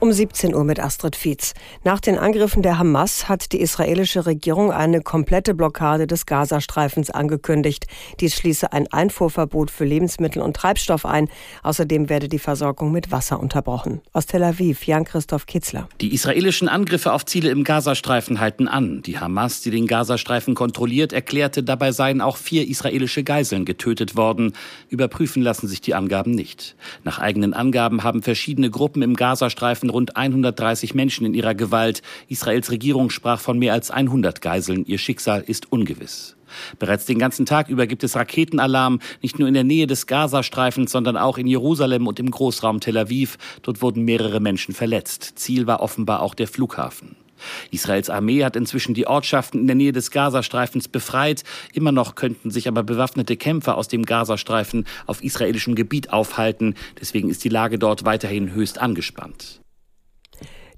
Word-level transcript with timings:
Um 0.00 0.12
17 0.12 0.54
Uhr 0.54 0.64
mit 0.64 0.80
Astrid 0.80 1.14
Fietz. 1.14 1.52
Nach 1.84 2.00
den 2.00 2.16
Angriffen 2.16 2.62
der 2.62 2.78
Hamas 2.78 3.28
hat 3.28 3.52
die 3.52 3.60
israelische 3.60 4.24
Regierung 4.24 4.72
eine 4.72 5.02
komplette 5.02 5.52
Blockade 5.52 6.06
des 6.06 6.24
Gazastreifens 6.24 7.10
angekündigt. 7.10 7.86
Dies 8.18 8.34
schließe 8.34 8.72
ein 8.72 8.90
Einfuhrverbot 8.90 9.70
für 9.70 9.84
Lebensmittel 9.84 10.40
und 10.40 10.56
Treibstoff 10.56 11.04
ein. 11.04 11.28
Außerdem 11.62 12.08
werde 12.08 12.30
die 12.30 12.38
Versorgung 12.38 12.92
mit 12.92 13.12
Wasser 13.12 13.38
unterbrochen. 13.38 14.00
Aus 14.14 14.24
Tel 14.24 14.42
Aviv, 14.42 14.86
Jan-Christoph 14.86 15.44
Kitzler. 15.44 15.86
Die 16.00 16.14
israelischen 16.14 16.70
Angriffe 16.70 17.12
auf 17.12 17.26
Ziele 17.26 17.50
im 17.50 17.62
Gazastreifen 17.62 18.40
halten 18.40 18.68
an. 18.68 19.02
Die 19.02 19.18
Hamas, 19.18 19.60
die 19.60 19.70
den 19.70 19.86
Gazastreifen 19.86 20.54
kontrolliert, 20.54 21.12
erklärte, 21.12 21.62
dabei 21.62 21.92
seien 21.92 22.22
auch 22.22 22.38
vier 22.38 22.66
israelische 22.66 23.22
Geiseln 23.22 23.66
getötet 23.66 24.16
worden. 24.16 24.54
Überprüfen 24.88 25.42
lassen 25.42 25.68
sich 25.68 25.82
die 25.82 25.92
Angaben 25.92 26.30
nicht. 26.30 26.74
Nach 27.04 27.18
eigenen 27.18 27.52
Angaben 27.52 28.02
haben 28.02 28.22
verschiedene 28.22 28.70
Gruppen 28.70 29.02
im 29.02 29.14
Gazastreifen 29.14 29.89
rund 29.90 30.16
130 30.16 30.94
Menschen 30.94 31.26
in 31.26 31.34
ihrer 31.34 31.54
Gewalt. 31.54 32.02
Israels 32.28 32.70
Regierung 32.70 33.10
sprach 33.10 33.40
von 33.40 33.58
mehr 33.58 33.72
als 33.72 33.90
100 33.90 34.40
Geiseln. 34.40 34.84
Ihr 34.86 34.98
Schicksal 34.98 35.42
ist 35.46 35.70
ungewiss. 35.70 36.36
Bereits 36.78 37.06
den 37.06 37.18
ganzen 37.18 37.46
Tag 37.46 37.68
über 37.68 37.86
gibt 37.86 38.02
es 38.04 38.16
Raketenalarm, 38.16 39.00
nicht 39.22 39.38
nur 39.38 39.48
in 39.48 39.54
der 39.54 39.64
Nähe 39.64 39.86
des 39.86 40.06
Gazastreifens, 40.06 40.90
sondern 40.90 41.16
auch 41.16 41.38
in 41.38 41.46
Jerusalem 41.46 42.06
und 42.06 42.18
im 42.18 42.30
Großraum 42.30 42.80
Tel 42.80 42.98
Aviv. 42.98 43.38
Dort 43.62 43.82
wurden 43.82 44.04
mehrere 44.04 44.40
Menschen 44.40 44.74
verletzt. 44.74 45.32
Ziel 45.36 45.66
war 45.66 45.80
offenbar 45.80 46.22
auch 46.22 46.34
der 46.34 46.48
Flughafen. 46.48 47.16
Israels 47.70 48.10
Armee 48.10 48.44
hat 48.44 48.56
inzwischen 48.56 48.94
die 48.94 49.06
Ortschaften 49.06 49.60
in 49.60 49.66
der 49.66 49.76
Nähe 49.76 49.92
des 49.92 50.10
Gazastreifens 50.10 50.88
befreit. 50.88 51.44
Immer 51.72 51.92
noch 51.92 52.14
könnten 52.14 52.50
sich 52.50 52.68
aber 52.68 52.82
bewaffnete 52.82 53.36
Kämpfer 53.36 53.76
aus 53.76 53.88
dem 53.88 54.04
Gazastreifen 54.04 54.86
auf 55.06 55.22
israelischem 55.22 55.74
Gebiet 55.74 56.12
aufhalten. 56.12 56.74
Deswegen 57.00 57.30
ist 57.30 57.44
die 57.44 57.48
Lage 57.48 57.78
dort 57.78 58.04
weiterhin 58.04 58.52
höchst 58.52 58.78
angespannt. 58.78 59.60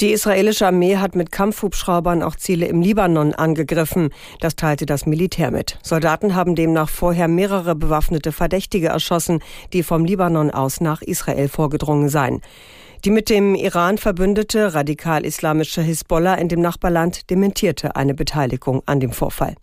Die 0.00 0.10
israelische 0.10 0.66
Armee 0.66 0.96
hat 0.96 1.14
mit 1.14 1.30
Kampfhubschraubern 1.30 2.24
auch 2.24 2.34
Ziele 2.34 2.66
im 2.66 2.82
Libanon 2.82 3.32
angegriffen. 3.32 4.08
Das 4.40 4.56
teilte 4.56 4.86
das 4.86 5.06
Militär 5.06 5.52
mit. 5.52 5.78
Soldaten 5.82 6.34
haben 6.34 6.56
demnach 6.56 6.88
vorher 6.88 7.28
mehrere 7.28 7.76
bewaffnete 7.76 8.32
Verdächtige 8.32 8.88
erschossen, 8.88 9.38
die 9.72 9.84
vom 9.84 10.04
Libanon 10.04 10.50
aus 10.50 10.80
nach 10.80 11.00
Israel 11.00 11.48
vorgedrungen 11.48 12.08
seien. 12.08 12.40
Die 13.04 13.10
mit 13.10 13.30
dem 13.30 13.54
Iran 13.54 13.96
verbündete 13.96 14.74
radikal-islamische 14.74 15.82
Hisbollah 15.82 16.34
in 16.34 16.48
dem 16.48 16.60
Nachbarland 16.60 17.30
dementierte 17.30 17.94
eine 17.94 18.14
Beteiligung 18.14 18.82
an 18.86 18.98
dem 18.98 19.12
Vorfall. 19.12 19.54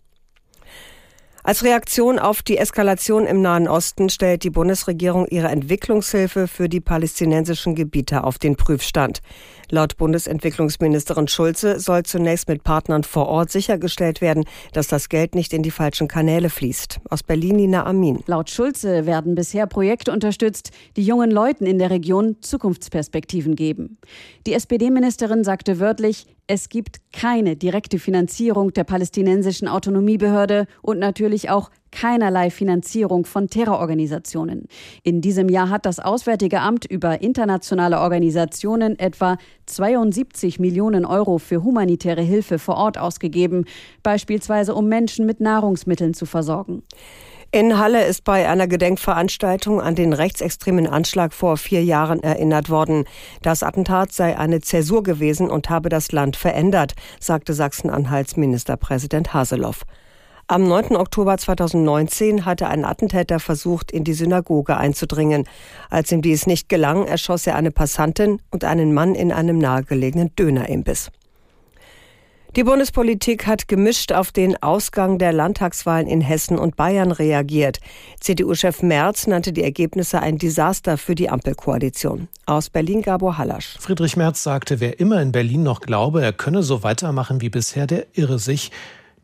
Als 1.44 1.64
Reaktion 1.64 2.20
auf 2.20 2.42
die 2.42 2.56
Eskalation 2.56 3.26
im 3.26 3.42
Nahen 3.42 3.66
Osten 3.66 4.10
stellt 4.10 4.44
die 4.44 4.50
Bundesregierung 4.50 5.26
ihre 5.26 5.48
Entwicklungshilfe 5.48 6.46
für 6.46 6.68
die 6.68 6.80
palästinensischen 6.80 7.74
Gebiete 7.74 8.22
auf 8.22 8.38
den 8.38 8.54
Prüfstand. 8.54 9.22
Laut 9.68 9.96
Bundesentwicklungsministerin 9.96 11.26
Schulze 11.26 11.80
soll 11.80 12.04
zunächst 12.04 12.46
mit 12.46 12.62
Partnern 12.62 13.02
vor 13.02 13.26
Ort 13.26 13.50
sichergestellt 13.50 14.20
werden, 14.20 14.44
dass 14.72 14.86
das 14.86 15.08
Geld 15.08 15.34
nicht 15.34 15.52
in 15.52 15.64
die 15.64 15.72
falschen 15.72 16.06
Kanäle 16.06 16.48
fließt. 16.48 17.00
Aus 17.10 17.24
Berlin 17.24 17.56
Nina 17.56 17.86
Amin. 17.86 18.22
Laut 18.26 18.48
Schulze 18.48 19.06
werden 19.06 19.34
bisher 19.34 19.66
Projekte 19.66 20.12
unterstützt, 20.12 20.70
die 20.96 21.02
jungen 21.02 21.32
Leuten 21.32 21.66
in 21.66 21.80
der 21.80 21.90
Region 21.90 22.36
Zukunftsperspektiven 22.40 23.56
geben. 23.56 23.98
Die 24.46 24.52
SPD-Ministerin 24.52 25.42
sagte 25.42 25.80
wörtlich, 25.80 26.26
es 26.52 26.68
gibt 26.68 26.98
keine 27.14 27.56
direkte 27.56 27.98
Finanzierung 27.98 28.74
der 28.74 28.84
palästinensischen 28.84 29.68
Autonomiebehörde 29.68 30.66
und 30.82 30.98
natürlich 30.98 31.48
auch 31.48 31.70
keinerlei 31.90 32.50
Finanzierung 32.50 33.24
von 33.24 33.48
Terrororganisationen. 33.48 34.66
In 35.02 35.22
diesem 35.22 35.48
Jahr 35.48 35.70
hat 35.70 35.86
das 35.86 35.98
Auswärtige 35.98 36.60
Amt 36.60 36.84
über 36.84 37.22
internationale 37.22 38.00
Organisationen 38.00 38.98
etwa 38.98 39.38
72 39.64 40.60
Millionen 40.60 41.06
Euro 41.06 41.38
für 41.38 41.64
humanitäre 41.64 42.20
Hilfe 42.20 42.58
vor 42.58 42.76
Ort 42.76 42.98
ausgegeben, 42.98 43.64
beispielsweise 44.02 44.74
um 44.74 44.88
Menschen 44.88 45.24
mit 45.24 45.40
Nahrungsmitteln 45.40 46.12
zu 46.12 46.26
versorgen. 46.26 46.82
In 47.54 47.78
Halle 47.78 48.06
ist 48.06 48.24
bei 48.24 48.48
einer 48.48 48.66
Gedenkveranstaltung 48.66 49.78
an 49.78 49.94
den 49.94 50.14
rechtsextremen 50.14 50.86
Anschlag 50.86 51.34
vor 51.34 51.58
vier 51.58 51.84
Jahren 51.84 52.22
erinnert 52.22 52.70
worden. 52.70 53.04
Das 53.42 53.62
Attentat 53.62 54.10
sei 54.10 54.38
eine 54.38 54.62
Zäsur 54.62 55.02
gewesen 55.02 55.50
und 55.50 55.68
habe 55.68 55.90
das 55.90 56.12
Land 56.12 56.36
verändert, 56.36 56.94
sagte 57.20 57.52
Sachsen-Anhalts 57.52 58.38
Ministerpräsident 58.38 59.34
Haseloff. 59.34 59.82
Am 60.46 60.66
9. 60.66 60.96
Oktober 60.96 61.36
2019 61.36 62.46
hatte 62.46 62.68
ein 62.68 62.86
Attentäter 62.86 63.38
versucht, 63.38 63.92
in 63.92 64.04
die 64.04 64.14
Synagoge 64.14 64.78
einzudringen. 64.78 65.44
Als 65.90 66.10
ihm 66.10 66.22
dies 66.22 66.46
nicht 66.46 66.70
gelang, 66.70 67.06
erschoss 67.06 67.46
er 67.46 67.56
eine 67.56 67.70
Passantin 67.70 68.40
und 68.50 68.64
einen 68.64 68.94
Mann 68.94 69.14
in 69.14 69.30
einem 69.30 69.58
nahegelegenen 69.58 70.34
Dönerimbiss. 70.36 71.10
Die 72.54 72.64
Bundespolitik 72.64 73.46
hat 73.46 73.66
gemischt 73.66 74.12
auf 74.12 74.30
den 74.30 74.62
Ausgang 74.62 75.16
der 75.16 75.32
Landtagswahlen 75.32 76.06
in 76.06 76.20
Hessen 76.20 76.58
und 76.58 76.76
Bayern 76.76 77.10
reagiert. 77.10 77.80
CDU-Chef 78.20 78.82
Merz 78.82 79.26
nannte 79.26 79.54
die 79.54 79.62
Ergebnisse 79.62 80.20
ein 80.20 80.36
Desaster 80.36 80.98
für 80.98 81.14
die 81.14 81.30
Ampelkoalition. 81.30 82.28
Aus 82.44 82.68
Berlin 82.68 83.00
Gabor 83.00 83.38
Hallasch. 83.38 83.78
Friedrich 83.80 84.18
Merz 84.18 84.42
sagte, 84.42 84.80
wer 84.80 85.00
immer 85.00 85.22
in 85.22 85.32
Berlin 85.32 85.62
noch 85.62 85.80
glaube, 85.80 86.22
er 86.22 86.34
könne 86.34 86.62
so 86.62 86.82
weitermachen 86.82 87.40
wie 87.40 87.48
bisher, 87.48 87.86
der 87.86 88.04
irre 88.12 88.38
sich. 88.38 88.70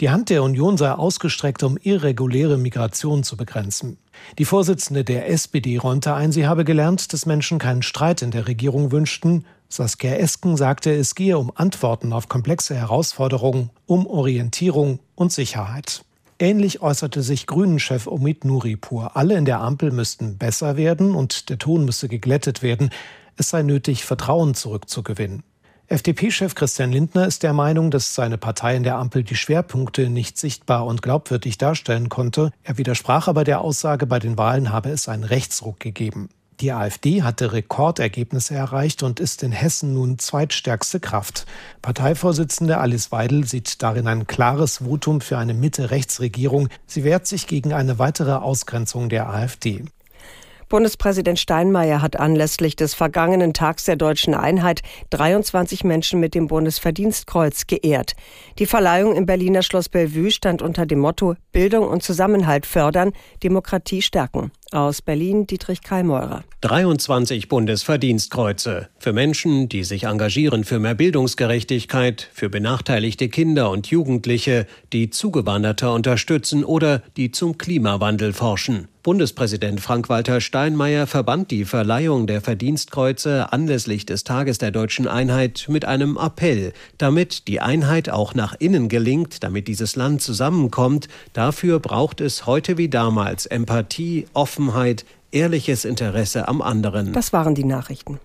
Die 0.01 0.11
Hand 0.11 0.31
der 0.31 0.45
Union 0.45 0.77
sei 0.77 0.93
ausgestreckt, 0.93 1.65
um 1.65 1.77
irreguläre 1.77 2.57
Migration 2.57 3.25
zu 3.25 3.37
begrenzen. 3.37 3.99
Die 4.39 4.45
Vorsitzende 4.45 5.03
der 5.03 5.29
SPD 5.29 5.77
räumte 5.77 6.15
ein, 6.15 6.31
sie 6.31 6.47
habe 6.47 6.65
gelernt, 6.65 7.13
dass 7.13 7.27
Menschen 7.27 7.59
keinen 7.59 7.83
Streit 7.83 8.23
in 8.23 8.31
der 8.31 8.47
Regierung 8.47 8.93
wünschten, 8.93 9.45
Saskia 9.71 10.15
Esken 10.15 10.57
sagte, 10.57 10.95
es 10.95 11.15
gehe 11.15 11.37
um 11.37 11.53
Antworten 11.55 12.15
auf 12.15 12.29
komplexe 12.29 12.75
Herausforderungen, 12.75 13.71
um 13.87 14.07
Orientierung 14.07 14.99
und 15.15 15.31
Sicherheit. 15.31 16.05
Ähnlich 16.39 16.81
äußerte 16.81 17.23
sich 17.23 17.47
Grünen-Chef 17.47 18.07
Omid 18.07 18.45
Nuripur. 18.45 19.17
Alle 19.17 19.37
in 19.37 19.45
der 19.45 19.61
Ampel 19.61 19.91
müssten 19.91 20.39
besser 20.39 20.77
werden 20.77 21.15
und 21.15 21.51
der 21.51 21.59
Ton 21.59 21.85
müsse 21.85 22.09
geglättet 22.09 22.63
werden. 22.63 22.91
Es 23.37 23.51
sei 23.51 23.63
nötig, 23.63 24.05
Vertrauen 24.05 24.55
zurückzugewinnen. 24.55 25.43
FDP-Chef 25.91 26.55
Christian 26.55 26.93
Lindner 26.93 27.27
ist 27.27 27.43
der 27.43 27.55
Meinung, 27.55 27.91
dass 27.91 28.15
seine 28.15 28.37
Partei 28.37 28.77
in 28.77 28.83
der 28.83 28.97
Ampel 28.97 29.23
die 29.23 29.37
Schwerpunkte 29.37 30.11
nicht 30.11 30.37
sichtbar 30.37 30.85
und 30.85 31.01
glaubwürdig 31.01 31.57
darstellen 31.57 32.11
konnte. 32.11 32.51
Er 32.63 32.77
widersprach 32.77 33.27
aber 33.27 33.43
der 33.43 33.63
Aussage, 33.63 34.05
bei 34.05 34.19
den 34.19 34.37
Wahlen 34.37 34.71
habe 34.71 34.91
es 34.91 35.09
einen 35.09 35.25
Rechtsruck 35.25 35.81
gegeben. 35.81 36.29
Die 36.61 36.73
AfD 36.73 37.23
hatte 37.23 37.55
Rekordergebnisse 37.55 38.55
erreicht 38.55 39.03
und 39.03 39.19
ist 39.19 39.43
in 39.43 39.53
Hessen 39.53 39.95
nun 39.95 40.19
zweitstärkste 40.19 41.01
Kraft. 41.01 41.47
Parteivorsitzende 41.81 42.77
Alice 42.77 43.11
Weidel 43.11 43.47
sieht 43.47 43.83
darin 43.83 44.09
ein 44.09 44.27
klares 44.27 44.79
Votum 44.79 45.23
für 45.23 45.39
eine 45.39 45.55
Mitte-Rechts-Regierung. 45.55 46.69
Sie 46.87 47.03
wehrt 47.03 47.27
sich 47.27 47.47
gegen 47.47 47.73
eine 47.73 47.99
weitere 47.99 48.33
Ausgrenzung 48.33 49.09
der 49.09 49.31
AfD. 49.31 49.85
Bundespräsident 50.69 51.39
Steinmeier 51.39 52.03
hat 52.03 52.19
anlässlich 52.19 52.77
des 52.77 52.95
vergangenen 52.95 53.55
Tags 53.55 53.85
der 53.85 53.97
deutschen 53.97 54.35
Einheit 54.35 54.83
23 55.11 55.83
Menschen 55.85 56.21
mit 56.21 56.35
dem 56.35 56.47
Bundesverdienstkreuz 56.47 57.67
geehrt. 57.67 58.15
Die 58.59 58.67
Verleihung 58.67 59.17
im 59.17 59.25
Berliner 59.25 59.63
Schloss 59.63 59.89
Bellevue 59.89 60.31
stand 60.31 60.61
unter 60.61 60.85
dem 60.85 60.99
Motto 60.99 61.35
Bildung 61.53 61.89
und 61.89 62.03
Zusammenhalt 62.03 62.67
fördern, 62.67 63.13
Demokratie 63.43 64.03
stärken. 64.03 64.53
Aus 64.71 65.01
Berlin 65.01 65.47
Dietrich 65.47 65.83
Kallmeurer. 65.83 66.45
23 66.61 67.49
Bundesverdienstkreuze 67.49 68.89
für 68.99 69.13
Menschen, 69.15 69.69
die 69.69 69.85
sich 69.85 70.05
engagieren 70.05 70.65
für 70.65 70.79
mehr 70.79 70.95
Bildungsgerechtigkeit, 70.95 72.29
für 72.35 72.51
benachteiligte 72.51 73.29
Kinder 73.29 73.71
und 73.71 73.87
Jugendliche, 73.87 74.67
die 74.93 75.09
Zugewanderte 75.09 75.91
unterstützen 75.91 76.65
oder 76.65 77.03
die 77.17 77.31
zum 77.31 77.57
Klimawandel 77.57 78.35
forschen. 78.35 78.89
Bundespräsident 79.05 79.81
Frank-Walter 79.81 80.41
Steinmeier 80.41 81.07
verband 81.07 81.51
die 81.51 81.65
Verleihung 81.65 82.27
der 82.27 82.43
Verdienstkreuze 82.43 83.53
anlässlich 83.55 84.05
des 84.05 84.23
Tages 84.23 84.59
der 84.59 84.71
deutschen 84.71 85.09
Einheit 85.09 85.65
mit 85.69 85.87
einem 85.87 86.19
Appell, 86.19 86.75
damit 86.99 87.49
die 87.49 87.61
Einheit 87.61 88.11
auch 88.11 88.35
nach 88.35 88.55
innen 88.59 88.91
gelingt, 88.91 89.43
damit 89.43 89.67
dieses 89.67 89.97
Land 89.97 90.21
zusammenkommt. 90.21 91.09
Dafür 91.33 91.79
braucht 91.79 92.21
es 92.21 92.45
heute 92.45 92.77
wie 92.77 92.91
damals 92.91 93.47
Empathie, 93.47 94.27
Offenheit, 94.59 95.05
ehrliches 95.31 95.85
Interesse 95.85 96.49
am 96.49 96.63
anderen. 96.63 97.13
Das 97.13 97.33
waren 97.33 97.55
die 97.55 97.63
Nachrichten. 97.63 98.19